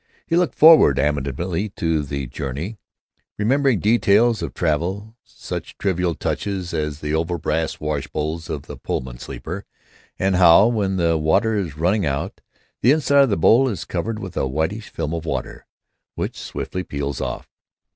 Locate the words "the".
2.01-2.25, 7.01-7.13, 10.97-11.19, 12.81-12.89, 13.29-13.37